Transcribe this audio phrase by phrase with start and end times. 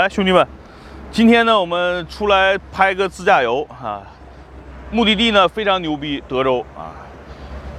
[0.00, 0.46] 来，兄弟们，
[1.12, 4.00] 今天呢，我们出来拍个自驾游啊，
[4.90, 6.96] 目的地呢非常牛逼，德州啊。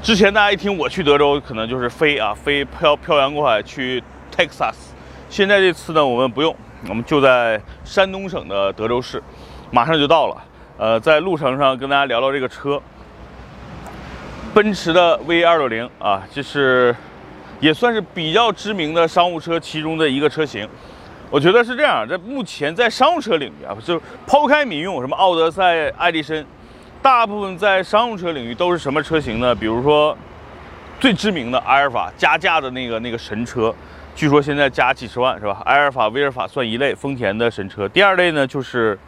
[0.04, 4.04] 之前大家一听我去德州，可能就是飞啊，飞漂漂洋过海去
[4.38, 4.76] Texas。
[5.32, 6.56] 现在这次呢，我们不用，
[6.90, 9.20] 我们就在山东省的德州市，
[9.72, 10.38] 马上就到了。
[10.78, 12.80] 呃，在路程上跟大家聊聊这个车，
[14.54, 16.96] 奔驰的 V 二六零啊，这是
[17.60, 20.70] 也算是比较知名的商务车其中的一个车型。
[21.32, 26.46] 我觉得是这样，在目前在商务车领域啊，就抛开民用，什么奥德赛、爱迪生，
[27.02, 29.56] 大部分在商务车领域都是什么车型呢？
[29.56, 30.16] 比如说
[31.00, 33.74] 最知名的埃尔法加价的那个那个神车，
[34.14, 35.62] 据说现在加几十万是吧？
[35.64, 37.88] 埃尔法、威尔法算一类，丰田的神车。
[37.88, 39.00] 第二类呢就是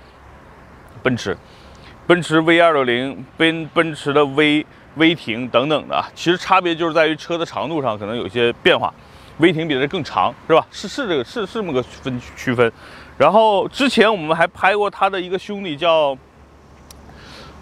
[1.02, 1.38] 奔驰，
[2.08, 8.94] 奔驰 V 二六零、奔奔驰的 V 威霆等等的，其实差别就是在于车的长度上可能有些变化。
[9.40, 10.66] 威霆比这更长，是吧？
[10.72, 12.72] 是是这个是是这么个分区分。
[13.18, 16.18] 然后之前我们还拍过他的一个兄弟叫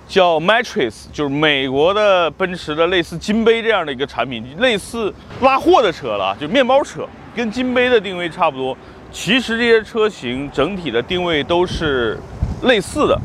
[0.08, 8.75] 叫 Matrix，就是美国的奔驰的类似金杯这样的一个产品，类似拉货的车了，就面包车，跟金杯的定位差不多。
[9.11, 12.17] 其实这些车型整体的定位都是
[12.63, 13.19] 类似的，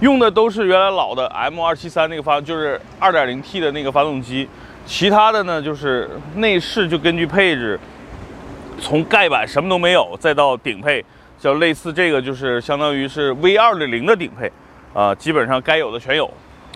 [0.00, 4.48] 用的都是原来老的 M 二七三那个发，就是 2.0T 的那个发动机。
[4.86, 7.78] 其他的呢，就是内饰就根据配置，
[8.80, 11.04] 从盖板什么都没有，再到顶配，
[11.38, 14.50] 叫类似这个就是相当于是 V 二的零的顶配，
[14.92, 16.26] 啊，基本上该有的全有，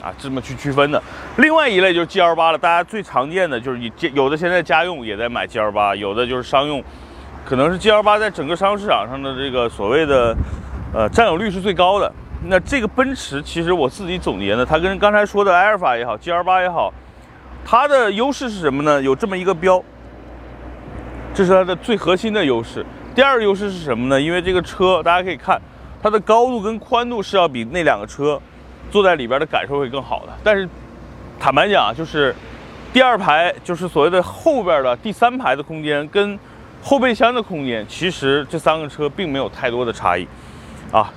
[0.00, 1.02] 啊，这么去区分的。
[1.38, 6.82] 另外一类就是 G L 八了，大家最常见的就是你有的现在家用也在买 G L 八，有的就是商用，
[7.44, 10.36] 可能是 G L 八在整个商用市场上的这个所谓的，
[10.94, 12.12] 呃，占有率是最高的。
[12.46, 16.92] 那这个奔驰其实我自己总结呢，它跟刚才说的埃尔法也好，G L 八也好。
[17.64, 19.00] 它的优势是什么呢？
[19.00, 19.82] 有这么一个标，
[21.32, 22.84] 这是它的最核心的优势。
[23.14, 24.20] 第二个优势是什么呢？
[24.20, 25.60] 因为这个车大家可以看，
[26.02, 28.40] 它的高度跟宽度是要比那两个车
[28.90, 30.32] 坐在里边的感受会更好的。
[30.44, 30.68] 但是
[31.40, 32.34] 坦白讲，就是
[32.92, 36.38] 第二排，就是所谓的后边的第三排的空间跟
[36.82, 40.28] 后备箱的空间，其实这三个车并没有太多的差异
[40.92, 41.10] 啊。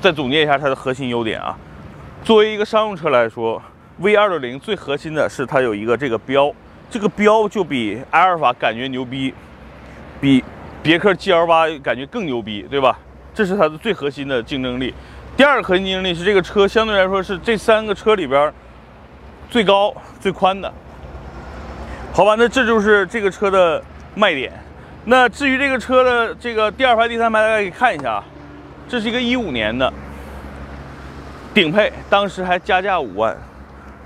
[0.00, 1.58] 再总结一下它的核心优点啊，
[2.22, 3.60] 作为一个商用车来说。
[4.00, 6.52] V 二六零最核心的是它有一个这个标，
[6.88, 9.34] 这个标就比埃尔法感觉牛逼，
[10.20, 10.44] 比
[10.80, 12.96] 别克 GL 八感觉更牛逼，对吧？
[13.34, 14.94] 这是它的最核心的竞争力。
[15.36, 18.52] 第二个核心竞争力是这个车相对来说是这三个车里边
[19.50, 20.72] 最高最宽的。
[22.12, 23.82] 好吧，那这就是这个车的
[24.14, 24.52] 卖点。
[25.06, 28.24] 那至于这个车的这个第二排、第三排，大家可以看一下啊，
[28.88, 29.92] 这是一个一五年的
[31.52, 33.36] 顶配，当时还加价五万。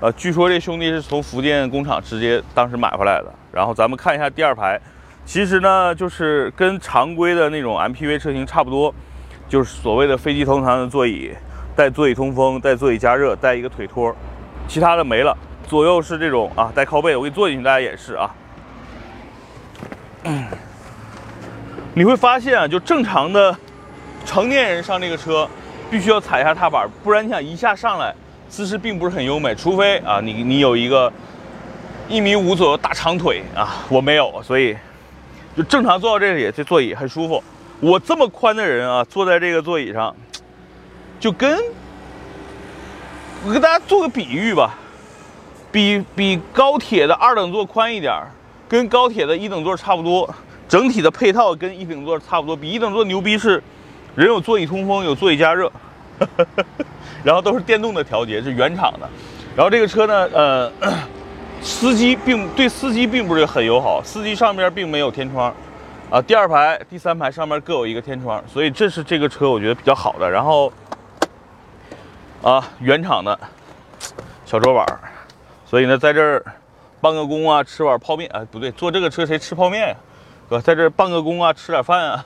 [0.03, 3.33] 呃，据说这兄弟是从福建工厂直接当时买回来的。
[3.53, 4.77] 然后咱们看一下第二排，
[5.25, 8.93] 其实呢就是跟常规的那种 MPV 车型差不多，
[9.47, 11.31] 就是所谓的飞机头舱的座椅，
[11.73, 14.13] 带座椅通风，带座椅加热，带一个腿托，
[14.67, 15.33] 其他的没了。
[15.69, 18.35] 左右是这种啊，带靠背，我给你坐进去，大家演示啊。
[21.93, 23.55] 你会发现啊，就正常的
[24.25, 25.47] 成年人上这个车，
[25.89, 28.13] 必须要踩一下踏板，不然你想一下上来。
[28.53, 31.11] 姿势并不是很优美，除非啊，你你有一个
[32.07, 34.77] 一米五左右大长腿啊，我没有，所以
[35.57, 37.43] 就正常坐到这里，这座椅很舒服。
[37.79, 40.15] 我这么宽的人啊，坐在这个座椅上，
[41.19, 41.59] 就跟
[43.43, 44.75] 我给大家做个比喻吧，
[45.71, 48.13] 比比高铁的二等座宽一点，
[48.69, 50.31] 跟高铁的一等座差不多，
[50.69, 53.63] 整体的配套跟一等座差不多，比一等座牛逼是
[54.13, 55.67] 人有座椅通风，有座椅加热。
[56.19, 56.85] 哈哈哈哈
[57.23, 59.09] 然后都是电动的调节，是原厂的。
[59.55, 60.71] 然后这个车呢，呃，
[61.61, 65.53] 司机并对司机并不是很友好，司机上面并没有天窗，
[66.09, 70.29] 啊，第二排、第三排上面各有一个天窗，所以这是这个车我觉得比较好的。
[70.29, 70.73] 然后，
[72.41, 73.39] 啊，原厂的
[74.45, 74.85] 小桌板，
[75.65, 76.43] 所以呢，在这儿
[76.99, 79.95] 办个工啊，吃碗泡面啊，不对，坐这个车谁吃泡面呀？
[80.49, 82.25] 哥，在这儿办个工啊，吃点饭啊，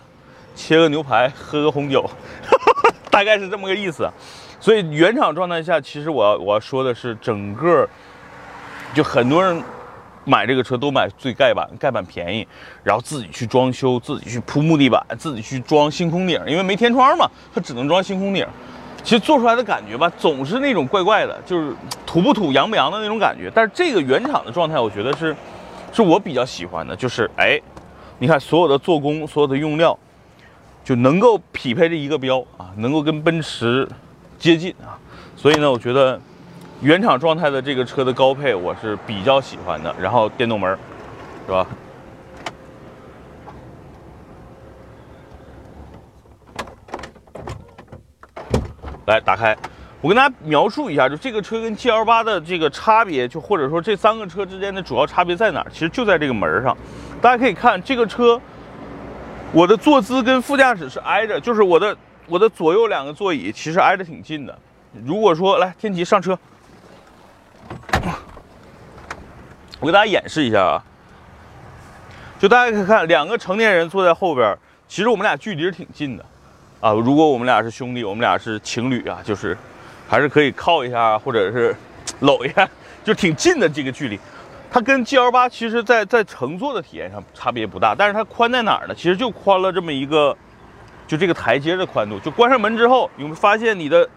[0.56, 2.10] 切个牛排，喝个红酒，
[3.12, 4.10] 大概是这么个意思。
[4.60, 7.88] 所以原厂状态下，其实我要我要说的是，整个
[8.94, 9.62] 就很多人
[10.26, 12.46] 买这个车都买最盖板，盖板便宜，
[12.84, 18.46] 然后自己去装修，自己去铺木地板，自己去装星空顶，因为没天窗嘛，它只能装星空顶。
[19.04, 21.74] 其实做出来的感觉吧，总是那种怪怪的，就是
[22.06, 23.50] 土不土、洋不洋的那种感觉。
[23.54, 25.34] 但是这个原厂的状态，我觉得是
[25.94, 27.58] 是我比较喜欢的，就是哎，
[28.20, 29.98] 你看所有的做工、所有的用料，
[30.84, 33.88] 就能够匹配这一个标啊，能够跟奔驰。
[34.38, 34.98] 接近啊，
[35.36, 36.20] 所以呢，我觉得
[36.82, 39.94] 原厂状态的这个车的高配我是比较喜欢的。
[40.00, 40.78] 然后电动门，
[41.46, 41.68] 是吧？
[49.08, 49.56] 来打开，
[50.02, 55.68] 我跟大家描述一下，就这个车跟 G L 八的这个差别，就或者说这三个车之间的主要差别在哪儿？
[55.72, 56.76] 其实就在这个门上。
[57.22, 58.40] 大家可以看这个车，
[59.54, 61.96] 我的坐姿跟副驾驶是挨着，就是我的
[62.28, 64.58] 我的左右两个座椅其实挨着挺近的。
[65.06, 66.38] 如果说来天琪上车，
[69.80, 70.84] 我给大家演示一下啊，
[72.38, 74.58] 就大家可以看两个成年人坐在后边，
[74.88, 76.26] 其实我们俩距离是挺近的。
[76.80, 79.58] 啊，如果我们俩是兄弟，我们俩是情侣啊，就是
[80.08, 81.76] 还是可以靠一下，或者是
[82.20, 82.68] 搂一下，
[83.04, 84.20] 就挺近的这个距离。
[84.70, 88.94] 它跟 G L 八其实，在在乘坐的体验上差别不大，但是它宽在哪儿呢？
[88.94, 90.36] 其实就宽了这么一个，
[91.08, 92.20] 就这个台阶的宽度。
[92.20, 94.08] 就关上门之后，你会发现你的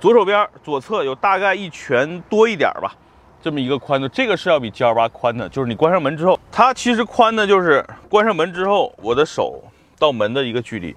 [0.00, 2.94] 左手边左侧有大概一拳多一点吧，
[3.40, 4.08] 这么一个宽度。
[4.08, 9.62] 这个是要比 G L 八宽的，就是你关上门之后，它其实宽的就是关上门之后，我的手
[9.98, 10.94] 到门的一个距离。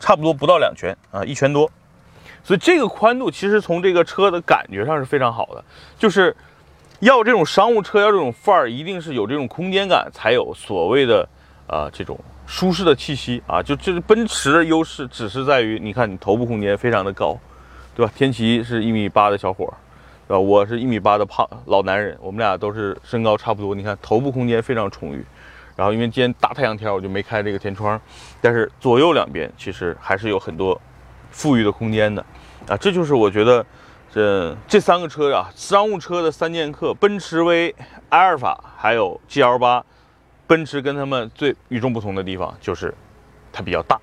[0.00, 1.70] 差不多不到两拳啊，一拳多，
[2.42, 5.64] 所以这个宽度其实从这个车的感觉上是非常好的。
[5.96, 6.36] 就是
[6.98, 11.26] 要这种商务车，要这种范儿，一定是有这种空间感，才有所谓的
[11.66, 13.62] 啊这种舒适的气息啊。
[13.62, 17.38] 就这是奔驰的优势，只是在于你看你头部空间非常的高，
[17.94, 18.12] 对吧？
[18.14, 19.72] 天齐是一米八的小伙，
[20.26, 20.38] 对吧？
[20.38, 23.74] 我是一米八的胖老男人，我们俩都是身高差不多。
[23.74, 25.24] 你看头部空间非常充裕。
[25.76, 28.00] 然后因为今天大太阳天，我就没开这个天窗，
[28.40, 30.80] 但是左右两边其实还是有很多
[31.32, 32.24] 富裕的空间的
[32.68, 33.66] 啊，这就是我觉得
[34.12, 37.74] 这这三个车呀，商务车的三剑客，奔驰 V、
[38.10, 39.84] 阿尔法还有 GL 八，
[40.46, 42.94] 奔驰跟他们最与众不同的地方就是
[43.52, 43.98] 它比较大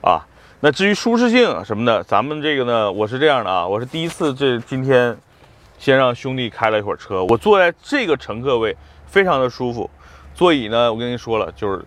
[0.00, 0.26] 啊。
[0.60, 5.16] 那至于舒适性什么的，咱们这个呢，我是这样的啊，我是第一次这今天
[5.78, 9.90] 先让兄弟开了一会儿车，我坐在这个乘客位非常的舒服。
[10.34, 11.84] 座椅呢，我跟您说了，就是，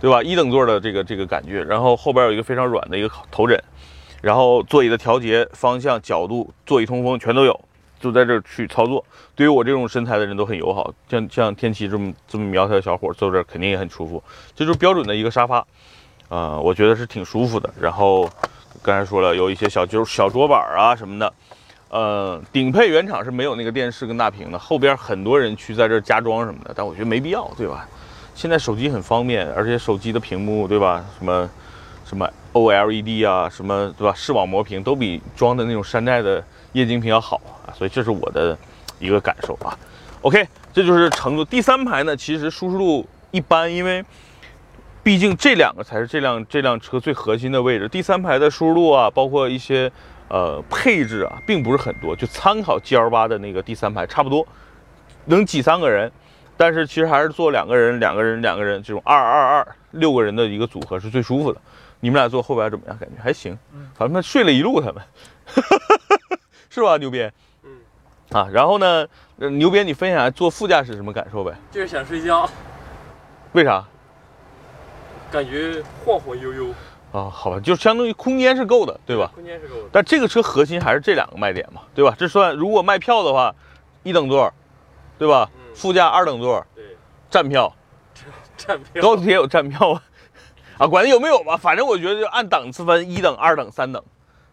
[0.00, 0.22] 对吧？
[0.22, 3.62] 一等座的这个这个感觉，然后后边有一个非常软的一个头枕，
[4.20, 7.60] 然后座椅的调节、方向、角度、座椅通风全都有，
[8.02, 9.02] 就在这儿去操作。
[9.34, 14.22] 对于我这种身材的人都很友好，像像天琪这么这么苗条的小伙坐这儿肯定也很舒服。
[14.54, 15.64] 这就是标准的一个沙发，
[16.28, 17.72] 啊，我觉得是挺舒服的。
[17.80, 18.28] 然后
[18.82, 21.32] 刚才说了，有一些小就是小桌板啊什么的。
[21.88, 27.86] 呃，顶配原厂是没有那个电视跟大屏的，后边很多人去在这儿加装什么的，但我觉得没必要，对吧？
[28.34, 31.04] 现在手机很方便，而且手机的屏幕，对吧？
[31.18, 31.50] 什么
[32.06, 34.14] 什么 OLED 啊，什么对吧？
[34.16, 38.56] 视网膜屏都比装的那种山寨的液晶屏要好啊，所以这是我的
[38.98, 39.78] 一个感受啊。
[40.22, 44.04] OK，这就是乘坐第三排呢，其实舒适度一般，因为
[45.02, 47.88] 毕竟这两个才是这辆这辆车最核心的位置。
[47.88, 49.90] 第三排的舒适度啊，包括一些。
[50.28, 54.46] 呃，配置啊，并不是很多，就参考 G L 八的那个第三排差不多，
[55.26, 56.10] 能挤三个人，
[56.56, 61.60] 但是其实还是坐两个人、两个人、两个人这种二二二六个人的一个组合是最舒服的。
[62.00, 62.96] 你们俩坐后边怎么样？
[62.96, 63.58] 感觉还行，
[63.94, 65.02] 反正他睡了一路，他们，
[66.72, 66.96] 是吧？
[66.96, 67.30] 牛鞭，
[67.64, 67.70] 嗯，
[68.30, 71.54] 啊，然后呢，牛鞭，你分享下坐副驾驶什么感受呗？
[71.70, 72.48] 就是想睡觉，
[73.52, 73.84] 为啥？
[75.30, 76.68] 感觉晃晃悠悠。
[77.12, 79.30] 啊，好吧，就相当于空间是够的，对吧？
[79.34, 79.88] 空间是够的。
[79.92, 82.14] 但这个车核心还是这两个卖点嘛，对吧？
[82.18, 83.54] 这算如果卖票的话，
[84.02, 84.50] 一等座，
[85.18, 85.50] 对吧？
[85.74, 86.96] 副驾二等座，对，
[87.28, 87.70] 站票，
[88.56, 89.02] 站票。
[89.02, 90.02] 高铁有站票啊？
[90.78, 94.02] 啊，管它有没有吧，反正我觉得就按档次分，一等、二等、三等，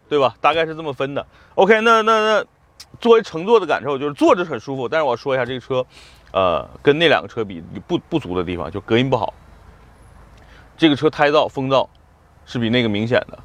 [0.09, 0.35] 对吧？
[0.41, 1.25] 大概是这么分的。
[1.55, 2.45] OK，那那那
[2.99, 4.89] 作为乘坐的感受，就是坐着很舒服。
[4.89, 5.85] 但是我说一下这个车，
[6.31, 9.33] 呃，跟那两个车比不不足的地方，就隔音不好。
[10.77, 11.87] 这个车胎噪、风噪。
[12.51, 13.37] 是比那个明显的。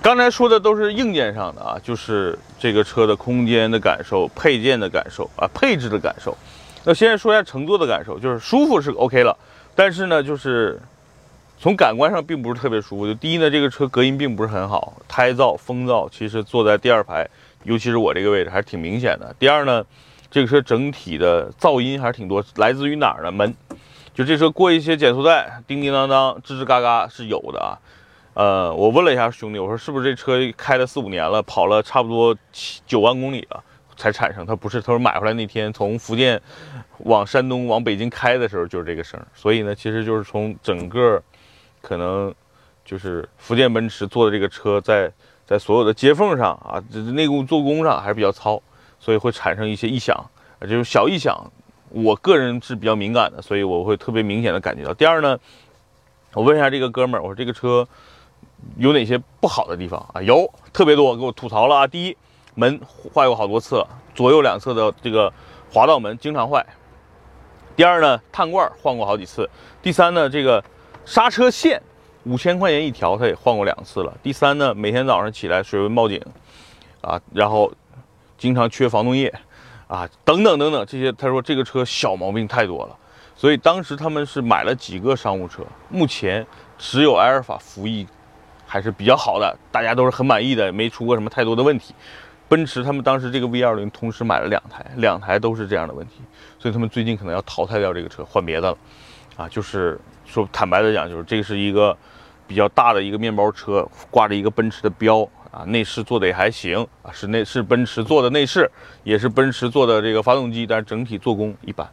[0.00, 6.34] 刚才说的都是硬件上的啊，就是这个车的空间的感受、配件的感受啊、配置的感受。
[6.82, 9.36] 那现在说一下乘坐的感受，就是舒服是 OK 了，
[9.74, 10.80] 但是呢，就是
[11.62, 13.06] 从感官上并不是特别舒服。
[13.06, 17.28] 就第一呢，这个车隔音并不是很好，胎噪、风噪，其实坐在第二排，
[17.64, 19.36] 尤其是我这个位置还是挺明显的。
[19.38, 19.84] 第二呢，
[20.30, 23.30] 这个车整体的噪音还是挺多，来自于哪儿呢？
[23.30, 23.54] 门，
[24.14, 27.76] 就这车过一些减速带，叮叮当当、吱吱嘎嘎是有的啊。
[28.32, 33.62] 呃，我问了一下兄弟，我说是不是这车开了四五年了，跑了差不多七九万公里了
[33.98, 34.46] 才产生？
[34.46, 36.40] 他不是，他说买回来那天从福建
[37.00, 41.22] 往山东往北京开的时候就是这个声，所以呢，其实就是从整个
[41.80, 42.34] 可能
[42.84, 45.12] 就是福建奔驰做的这个车在
[45.46, 48.60] 在所有的接缝上啊，这内部做工上还是比较糙，
[48.98, 50.16] 所以会产生一些异响，
[50.62, 51.50] 就是小异响，
[51.88, 54.94] 我个人是比较敏感的，所以我会特别明显的感觉到。
[54.94, 55.38] 第二呢，
[56.34, 57.86] 我问一下这个哥们儿，我说这个车。
[58.76, 60.20] 有哪些不好的地方啊？
[60.20, 61.86] 有特别多，给我吐槽了啊！
[61.86, 62.16] 第一，
[62.54, 62.78] 门
[63.10, 63.82] 坏过好多次，
[64.14, 65.32] 左右两侧的这个
[65.72, 66.64] 滑道门经常坏。
[67.74, 69.48] 第二呢，碳罐换过好几次。
[69.80, 70.62] 第三呢，这 个
[71.10, 71.82] 刹车线
[72.22, 74.16] 五千块钱一条，他也换过两次了。
[74.22, 76.22] 第三呢，每天早上起来水温报警，
[77.00, 77.72] 啊，然后
[78.38, 79.26] 经常缺防冻液
[79.88, 82.96] 啊，等等等等这些，他说这个车小毛病太多了，
[83.34, 86.46] 所以当时他们是买了几个商务车，目前
[86.78, 88.06] 只有埃尔法服役
[88.64, 91.92] 还是比较好的，大家都是很满意的，没出过什么太多的问题。
[92.48, 96.20] 奔驰他们当时这个 V 二零同时买了两台，两台都是这样的问题，
[96.56, 98.78] 所以他们最近可能要淘汰掉这个车，换别的了。
[99.40, 101.96] 啊，就是说坦白的讲，就是这是一个
[102.46, 108.70] 比较大的一个面包车，挂着一个奔驰的标啊，内饰做的也还行啊，是内是奔驰做的内饰，
[109.02, 111.86] 也是奔驰做的这个发动机，但是整体做工一般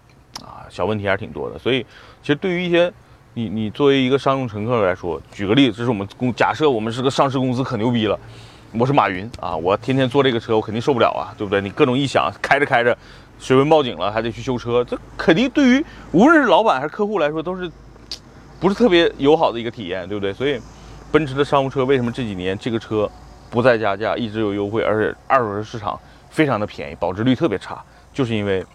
[0.44, 1.58] 啊，小问题还是挺多的。
[1.58, 1.86] 所以
[2.22, 2.92] 其实对于一些
[3.34, 8.20] 你你作为一个商用乘客来说，举个例子，这是我们公假设我们是个上市公司，可牛逼了。
[8.74, 11.62] 我是马云啊，我天天坐这个车，我肯定受不了啊，对不对？
[11.62, 12.96] 你各种异响，开着开着，
[13.40, 17.72] 水温报警了，还得去修车，这肯定对于无论是老板还是客户来说，都是
[18.60, 20.34] 不是特别友好的一个体验，对不对？
[20.34, 20.60] 所以，
[21.12, 23.10] 奔驰的商务车为什么这几年这个车
[23.50, 28.66] 不再加价，一直有优惠，而且二手车市场非常的便宜，保值率特别差，就是因为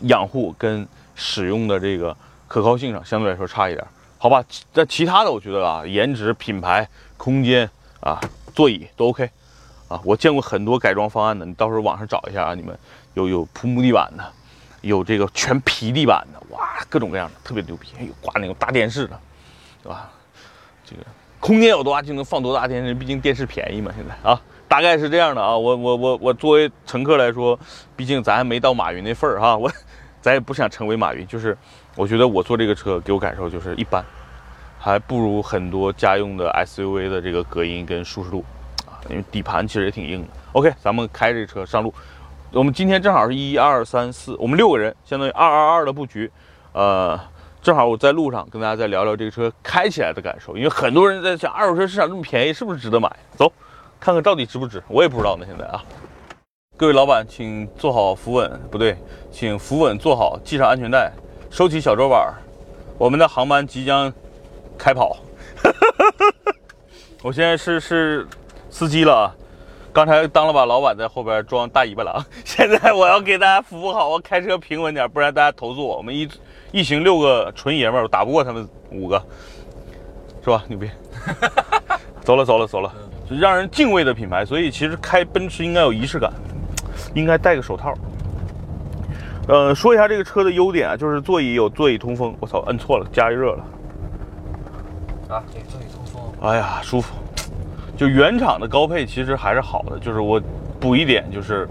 [0.00, 3.86] 养护跟使用的这个可靠性上相对来说差一点，
[4.18, 4.44] 好吧？
[4.72, 7.68] 在其他的，我觉得啊，颜值、品牌、空间
[8.00, 8.20] 啊。
[8.52, 9.30] 座椅都 OK，
[9.90, 12.78] 啊，我见过很多改装方案的，你到时候网上找一下啊，你们
[13.14, 14.24] 有有铺木地板的，
[14.82, 19.18] 有这个全皮地板的，哇，各种各样的，特别牛逼，还有挂那种大电视的，
[19.82, 20.08] 对吧？
[20.84, 21.02] 这个
[21.40, 25.56] 空间有多大就能放多大电视，毕竟电视便宜嘛，现在啊，大概是这样的啊。
[25.56, 27.58] 我我我我作为乘客来说，
[27.96, 29.68] 毕竟咱还没到马云那份儿哈，我
[30.22, 31.58] 咱也不想成为马云，就是
[31.96, 34.04] 我觉得我坐这个车给我感受就是一般。
[34.82, 38.42] 还不如很多家用的 SUV 的这个隔音跟舒适度，
[39.10, 40.28] 因为底盘其实也挺硬的。
[40.52, 41.92] OK，咱们开这车上路。
[42.52, 46.30] 我们今天正好是一二三四，我们六个人，相当于二二二的布局。
[46.72, 47.18] 呃，
[47.60, 53.10] 正好我在路上跟大家再聊聊这个车开起来的感受，因为很多人在想二手车市场这么便宜，是不是值得买？
[53.36, 53.52] 走，
[53.98, 54.82] 看看到底值不值？
[54.88, 55.82] 我也不知道呢，现在啊。
[56.76, 58.96] 各位老板，请坐好扶稳，不对，
[59.30, 61.12] 请扶稳坐好，系上安全带，
[61.50, 62.34] 收起小桌板，
[62.96, 64.12] 我们的航班即将。
[64.82, 65.10] 开跑，
[65.62, 66.52] 哈哈哈哈
[67.22, 68.26] 我现在是是
[68.70, 69.34] 司机了啊！
[69.92, 75.96] 刚才当了把老板在后边装大尾巴狼， 现在我要给大家服务好，我开车平稳点，不然大家投诉我。
[75.96, 76.28] 我们一
[76.70, 79.20] 一行六个纯爷们儿，打不过他们五个，
[80.44, 80.62] 是吧？
[80.68, 80.88] 牛逼！
[82.22, 82.92] 走了走了走了，
[83.28, 84.44] 就让人敬畏的品牌。
[84.44, 86.32] 所以其实开奔驰应该有仪式感，
[87.14, 87.92] 应该戴个手套。
[89.48, 92.32] 呃，说一下这个车的优点啊，就是座椅有座椅通风。
[92.38, 93.64] 我操，摁错了，加热了。
[95.28, 96.22] 啊，对，座椅通风。
[96.48, 97.12] 哎呀，舒服。
[98.00, 100.40] 就原厂的高配其实还是好的，就是我
[100.80, 101.68] 补一点，就是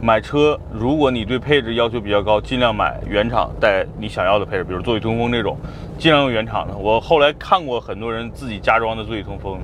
[0.00, 5.58] 买车，如果你对配置要求比较高，尽量买原厂带你想要的配置，比如座椅通风这种，
[5.98, 6.76] 尽量用原厂的。
[6.76, 9.58] 我后来看过很多人自己加装的座椅通风，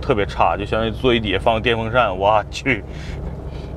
[0.00, 2.82] 特别差，就相当于座椅底下放个电风扇，我去，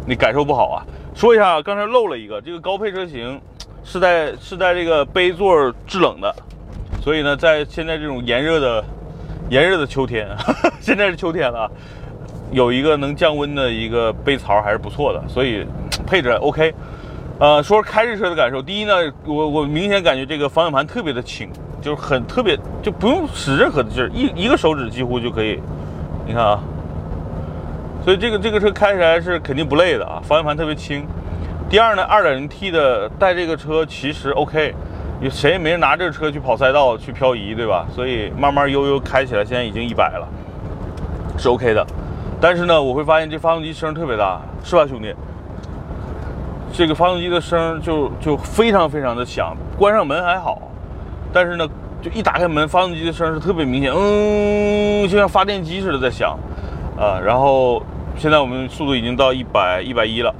[0.08, 0.80] 你感受不好啊。
[1.14, 3.38] 说一下，刚才漏了一个，这个高配车型
[3.84, 6.34] 是在是在这个杯座制冷的。
[7.02, 8.82] 所以呢，在现在这种炎热的、
[9.50, 10.28] 炎热的秋天，
[10.80, 11.70] 现在是秋天了，
[12.52, 15.66] 有一个能降温的一个杯槽还是不错的，所以
[16.06, 16.74] 配置 OK。
[17.40, 18.94] 呃，说开这车的感受，第一呢，
[19.26, 21.50] 我我明显感觉这个方向盘特别的轻，
[21.82, 25.60] 就是很特别，就不用使任何的劲儿，一一个手指几乎就可以。
[26.28, 26.60] 你看啊，
[28.04, 31.08] 所以这个这个车开起来是肯定不累的啊，方向盘特别轻。
[31.70, 34.76] 第二呢，2.0T 的带这个车其实 OK。
[35.22, 37.86] 有谁也没人拿这个车去跑赛道去漂移，对吧？
[37.94, 40.26] 所以慢慢悠悠开起来，现在已经一百了，
[41.38, 41.86] 是 OK 的。
[42.40, 45.14] 但是呢，我会发现这发动机声特别大，是吧，兄弟？
[46.72, 50.62] 这个发动机的声就就非常非常的响，关上门还好，
[51.34, 51.68] 但是呢，
[52.02, 56.40] 就一打开门，发动机的声是特别明显，嗯，就像发电机似的在响，
[56.98, 57.20] 啊。
[57.20, 57.84] 然后
[58.16, 60.34] 现在我们速度已经到一百一百一了。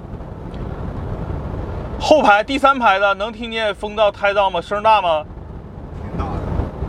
[2.00, 4.62] 后排第三排的能听见风噪、胎噪吗？
[4.62, 5.24] 声大吗？
[6.02, 6.40] 挺大的，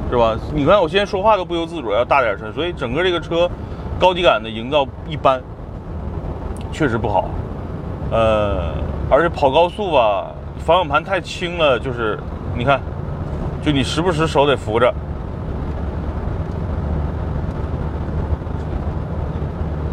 [0.08, 0.38] 是吧？
[0.54, 3.50] 你看我现在说话都不由自主要大点声，所以整个这个车
[3.98, 5.42] 高级感的营造一般，
[6.72, 7.28] 确实不好。
[8.12, 8.72] 呃，
[9.10, 10.30] 而且跑高速吧，
[10.64, 12.18] 方向盘太轻了，就是
[12.56, 12.80] 你看，
[13.62, 14.94] 就你时不时手得扶着。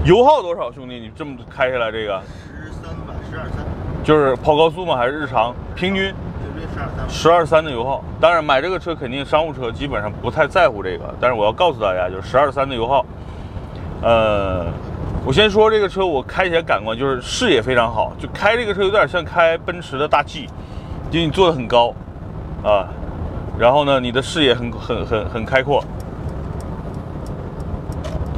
[0.06, 1.00] 油耗多少，兄弟？
[1.00, 2.22] 你这么开下来这个？
[2.48, 3.66] 十三吧，十二三。
[4.08, 4.96] 就是跑高速吗？
[4.96, 5.54] 还是日常？
[5.76, 6.14] 平均
[7.10, 8.02] 十二三的油耗。
[8.22, 11.14] 当然，买这个车肯定商务车基本上不太在乎这个。
[11.20, 13.06] 但是我要告诉大家，就是十二三的油耗。
[14.02, 14.68] 呃，
[15.26, 20.48] 我先说这个车，我开起来感官就是视野非常好，就开这个车有点像开奔驰的大 G，
[21.12, 21.94] 就你坐的很高
[22.64, 22.88] 啊，
[23.60, 25.84] 然后呢，你的视野很很很很开阔。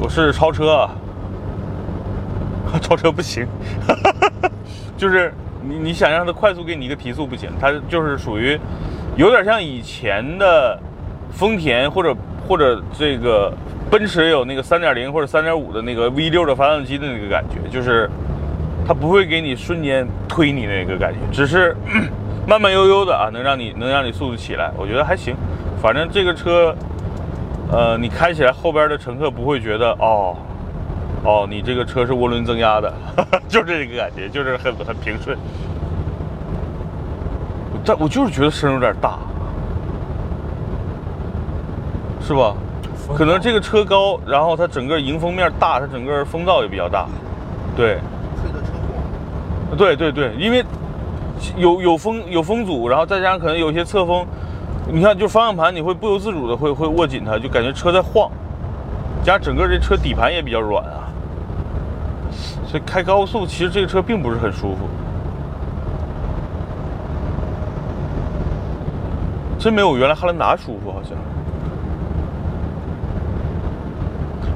[0.01, 0.89] 我试试超车啊。
[2.81, 3.47] 超车不行，
[4.97, 5.31] 就是
[5.69, 8.59] 你你想让它快速给你一个提速不行，它就是属于
[9.15, 10.77] 有点像以前的
[11.31, 12.15] 丰田或者
[12.47, 13.53] 或者这个
[13.91, 18.09] 奔驰有那个三点零或者三点五的那个 V 六的发动机的那个感觉，就是
[18.87, 21.77] 它不会给你瞬间推你那个感觉，只是
[22.47, 25.35] 慢慢悠悠的啊，能让你能让你速度起来，我觉得还行。
[25.79, 26.75] 反正这个车，
[27.71, 30.35] 呃，你开起来后边的乘客不会觉得哦。
[31.23, 32.93] 哦，你这个车是涡轮增压的，
[33.47, 35.37] 就这个感觉，就是很很平顺。
[37.85, 39.17] 但我就是觉得声有点大，
[42.21, 42.53] 是吧？
[43.15, 47.07] 可能这个车高，然后它整个迎风面大，它整个风噪也比较大。
[47.75, 47.97] 对，
[48.39, 48.73] 吹的车
[49.67, 49.77] 晃。
[49.77, 50.63] 对对对，因为
[51.57, 54.25] 有有风有风阻，然后再加上可能有些侧风，
[54.91, 58.29] 你看就方向盘你会不由自主的会会握紧它，就感觉车在晃，
[59.23, 60.98] 加上整个这车底盘也比较软啊。
[62.69, 64.87] 所以开高速，其实这个车并不是很舒服，
[69.57, 71.17] 真没有原来汉兰达舒服，好像。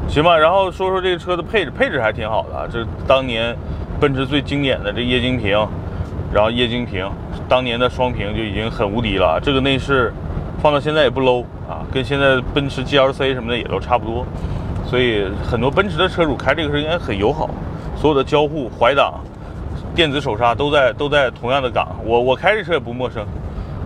[0.07, 2.69] 行吧，然后说说这个车的配置，配置还挺好的。
[2.71, 3.57] 这当年
[3.99, 5.57] 奔驰最经典的这液晶屏，
[6.31, 7.09] 然后液晶屏，
[7.49, 9.39] 当年的双屏就已经很无敌了。
[9.41, 10.13] 这个内饰
[10.61, 14.23] 放到现在也不 low 啊，跟现在奔驰 GLC 什么的也都差不多。
[14.85, 17.49] 所以很多奔驰的车主开这个车应该很友好。
[18.03, 19.13] 所有的交互、怀档、
[19.95, 23.25] 电子手刹都在都在同样的档，我我开这车也不陌生。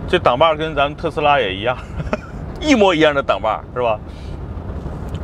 [0.08, 1.76] 这档把跟咱们特斯拉也一样，
[2.60, 3.96] 一模一样的档把是吧？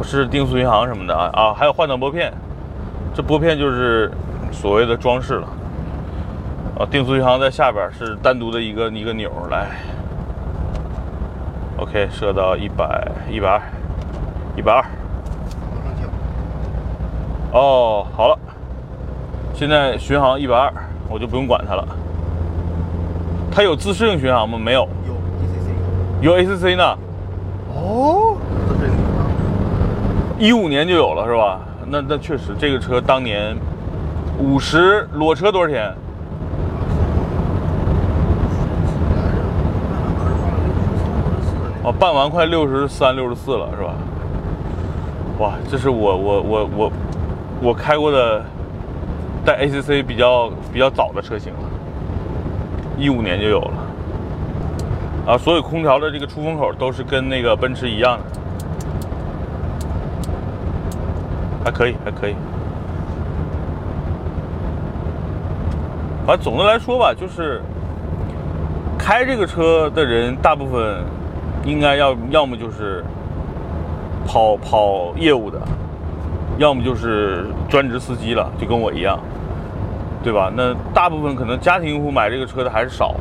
[0.05, 2.33] 是定速巡航什么的啊啊，还有换挡拨片，
[3.13, 4.13] 这拨片就是
[4.53, 5.49] 所谓的装饰了
[6.79, 6.87] 啊。
[6.89, 9.71] 定速巡航在下边是单独的一个一个钮来。
[11.79, 13.61] OK，设到一百一百二
[14.57, 14.85] 一百二。
[17.51, 18.39] 哦，好了。
[19.55, 20.73] 现在巡航一百二，
[21.09, 21.87] 我就不用管它了。
[23.53, 24.59] 它有自适应巡航吗？
[24.59, 24.89] 没有。
[26.21, 26.99] 有 ACC 有 ACC 呢。
[27.73, 28.37] 哦，
[28.81, 28.93] 这是
[30.45, 31.61] 一五年就有了是吧？
[31.87, 33.57] 那那确实，这个车当年
[34.41, 35.95] 五十裸车多少钱？
[41.85, 43.95] 哦，办完快六十三、六十四了是吧？
[45.39, 46.93] 哇，这是我我我我
[47.63, 48.45] 我开过的。
[49.45, 51.59] 带 ACC 比较比较早的车型了，
[52.97, 53.73] 一五年就有了，
[55.27, 58.25] 啊，所有空调的这个出风口都是跟那个奔驰一样的，
[61.63, 62.35] 还可以，还可以。
[66.27, 67.61] 反正总的来说吧，就是
[68.99, 71.05] 开这个车的人大部分
[71.67, 73.05] 应该要要么就是
[74.27, 75.61] 跑跑业务的，
[76.57, 79.19] 要么就是专职司机了，就跟我一样。
[80.25, 80.51] 对吧？
[80.57, 83.15] 那大部分可能家庭用户买这个车的还是少，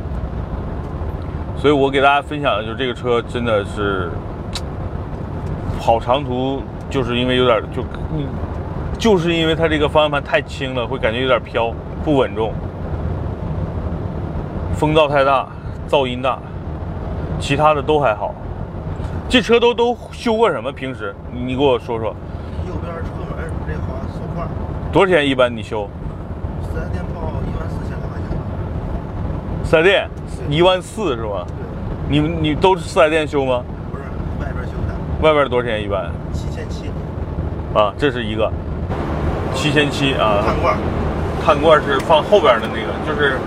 [1.54, 4.10] 所以我给大家分享的就是这个车真的是
[5.78, 7.84] 跑长途，就是因为有点就，
[8.98, 12.54] 就是因为它这个方向盘太轻了，会感觉有点飘，不稳重，
[14.74, 15.46] 风噪太大，
[15.86, 16.38] 噪音大，
[17.38, 18.34] 其他的都还好。
[19.28, 20.72] 这车都都修过什么？
[20.72, 22.16] 平时你给我说说。
[22.66, 24.46] 右边车门这滑塑块。
[24.90, 25.86] 多少钱一般你修？
[26.74, 28.36] 四 S 店报一万四千多块钱。
[29.62, 30.10] 四 S 店
[30.50, 31.46] 一万四是吧？
[31.46, 31.54] 对。
[32.08, 33.62] 你们你都是四 S 店修吗？
[33.92, 34.02] 不是，
[34.40, 34.94] 外边修的。
[35.22, 36.10] 外边多少钱一般？
[36.32, 36.90] 七千七。
[37.78, 38.50] 啊，这是一个
[39.54, 40.42] 七千七啊。
[40.44, 40.76] 碳罐。
[41.44, 43.38] 碳罐是放后边的那个，就是。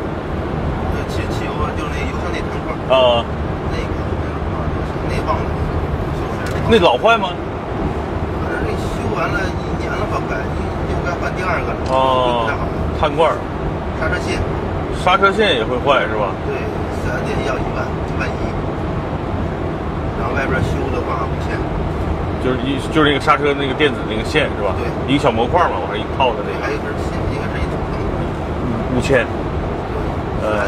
[0.96, 2.98] 对，汽汽油就是那油箱那碳罐。
[2.98, 3.26] 啊。
[3.72, 3.92] 那个
[5.10, 5.44] 那忘了。
[6.70, 7.28] 那老坏吗？
[8.42, 10.38] 反正这修完了一年了吧，快
[10.88, 11.80] 又该换第二个了。
[11.90, 12.46] 哦。
[12.46, 12.63] 不太好。
[13.00, 13.30] 碳罐
[14.00, 14.42] 刹车线，
[14.98, 16.34] 刹车线也会坏是吧？
[16.50, 16.58] 对，
[16.98, 18.42] 四 S 店要一万一万一，
[20.18, 21.54] 然后外边修的话五千，
[22.42, 24.74] 就是一就是那个刹车那个电子那个线是吧？
[24.82, 26.58] 对，一个小模块嘛，往上一套的那个。
[26.66, 28.02] 还有一根线，应该是一组成。
[28.98, 29.26] 五千。
[30.42, 30.66] 呃。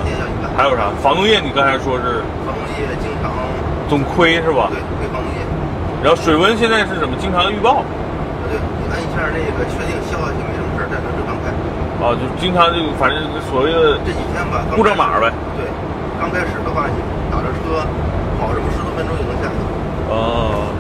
[0.58, 0.92] 还有啥？
[1.02, 2.22] 防冻液你刚才说是？
[2.46, 3.32] 防冻液经常。
[3.90, 4.70] 总亏是吧？
[4.70, 5.42] 对，亏防冻液。
[6.04, 7.18] 然后水温现在是什么？
[7.18, 7.82] 经常预报。
[8.50, 11.50] 对，你按一下那个确定消下去没什么事儿，但是正常开。
[12.10, 15.32] 啊，就经常就，反正所谓的这几天吧，故障码呗。
[15.56, 15.70] 对，
[16.20, 16.98] 刚开始的话，你
[17.30, 17.86] 打着车
[18.42, 19.56] 跑这么十多分钟就能下去。
[20.10, 20.74] 哦。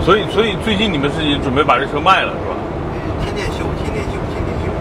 [0.00, 2.56] 所以，所以最近你们是准备把这车卖了是吧？
[3.22, 4.72] 天天修，天天修，天天修。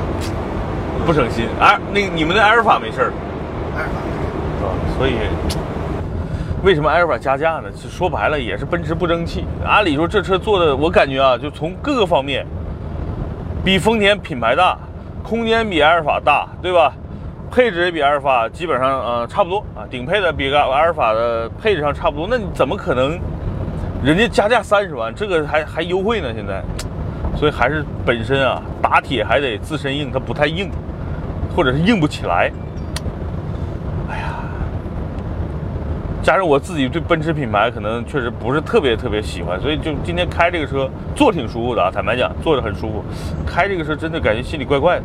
[1.06, 1.46] 不省心。
[1.60, 3.14] 哎，那你们的埃尔法没事儿。
[3.76, 4.64] 埃尔法没事。
[4.64, 5.16] 啊，所以
[6.64, 7.68] 为什么埃尔法加价呢？
[7.90, 9.44] 说白了也是奔驰不争气。
[9.68, 12.48] 按理说这车做的，我感觉啊，就从各个方面。
[13.64, 14.76] 比丰田品牌大，
[15.32, 16.92] 空间比埃尔法大，对吧？
[17.50, 23.18] 配置也比埃尔法基本上呃差不多啊，顶配的比个埃尔法的配置上差不多，那你怎么可能？
[24.04, 26.62] 人家加价三十万，这个还还优惠呢，现在，
[27.34, 30.70] 所以还是本身啊，打铁还得自身硬，它不太硬，
[31.56, 32.52] 或者是硬不起来。
[34.10, 34.34] 哎呀，
[36.22, 43.04] 加上我自己对奔驰品牌可能确实不是特别特别喜欢，所以就今天开这个车坐挺舒服的啊，坦白讲坐着很舒服，
[43.46, 45.04] 开这个车真的感觉心里怪怪的。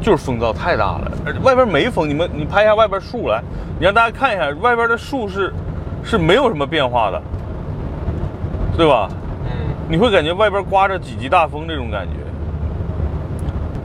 [0.00, 2.08] 就是风噪太大了，而外边没风。
[2.08, 3.40] 你们你拍一下外边树来，
[3.78, 5.52] 你让大家看一下外边的树是
[6.02, 7.22] 是没有什么变化的，
[8.76, 9.08] 对吧？
[9.44, 9.50] 嗯，
[9.88, 12.21] 你会感觉外边刮着几级大风这种感觉。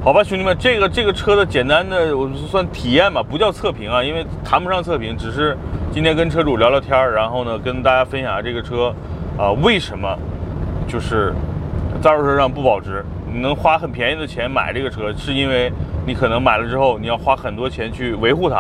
[0.08, 5.58] 好吧，兄弟们，这个这个车的简单的我算体验吧，不叫测评啊，因为谈不上测评，只是
[5.92, 8.96] 今天跟车主聊聊天儿，然后呢跟大家分享下这个车
[9.38, 10.18] 啊为什么
[10.88, 11.34] 就是
[12.02, 13.04] 在二手车上不保值。
[13.30, 15.70] 你能花很便宜的钱买这个车，是因为
[16.06, 18.60] 你可能买了之后你要花很多钱去维护它，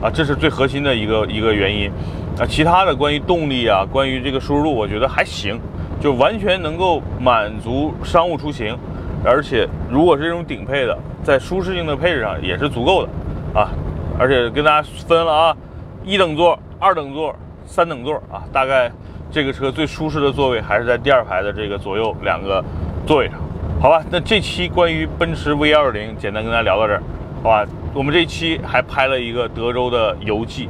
[0.00, 1.90] 啊，这是最核心的一个一个原因。
[2.38, 5.58] 啊，其他的关于动力啊，关于这个舒适度，我觉得还行，
[6.00, 8.78] 就完全能够满足商务出行。
[9.24, 13.70] 而且如果是这种顶配的，在舒适性的配置上也是足够的，啊，
[14.18, 15.56] 而且跟大家分了啊，
[16.04, 17.34] 一等座、二等座、
[17.64, 18.92] 三等座啊，大概
[19.30, 22.62] 这个车最舒适的座位还是在第二排的这个左右两个
[23.06, 23.38] 座位上。
[23.80, 27.02] 好吧，那这期关于奔驰 V 幺二零，简单跟大家聊到这儿，
[27.42, 27.66] 好吧？
[27.92, 30.68] 我们这期还拍了一个德州的游记，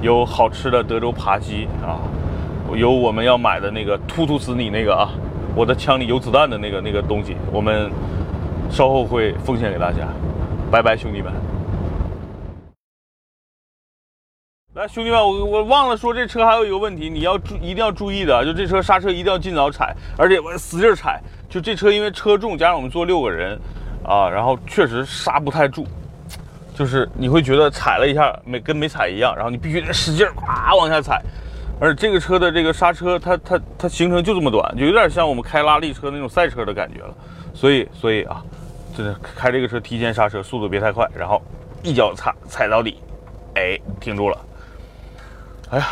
[0.00, 1.98] 有好吃的德州扒鸡啊，
[2.74, 5.10] 有我们要买的那个突突死你那个啊，
[5.54, 7.90] 我的枪里有子弹的那个那个东西，我们
[8.70, 10.08] 稍后会奉献给大家。
[10.70, 11.32] 拜拜，兄弟们！
[14.74, 21.20] 来，兄弟们，我我忘了说，这车还有一个问题，你要注一定要注意的，就这车刹车一定要尽早踩，而且我使劲踩。
[21.48, 23.58] 就这车因为车重，加上我们坐六个人，
[24.04, 25.84] 啊，然后确实刹不太住，
[26.72, 31.20] 就是你会觉得踩了一下没跟没踩一样，然后你必须得使劲啊往下踩。
[31.80, 37.14] 而这个车的这个刹车，它它它行程就这么短，就有点像我们开拉力车那种赛车的感觉了。
[37.54, 38.44] 所以所以啊，
[38.94, 41.40] 真的开这个车提前刹车，速度别太快，然后
[41.82, 42.98] 一脚踩踩到底，
[43.54, 44.38] 哎，停住了。
[45.70, 45.86] 哎呀，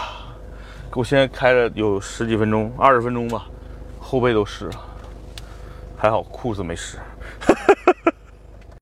[0.93, 3.47] 我现在开了有十几分钟，二十分钟吧，
[3.99, 4.75] 后背都湿了，
[5.97, 6.99] 还好裤子没湿。